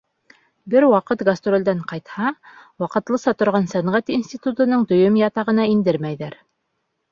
[0.73, 2.31] Бер ваҡыт гастролдән ҡайтһа,
[2.85, 6.43] ваҡытлыса торған сәнғәт институтының дөйөм ятағына индермәйҙәр.